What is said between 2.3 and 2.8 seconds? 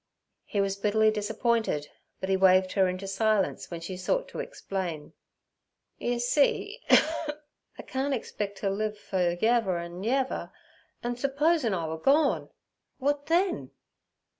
waved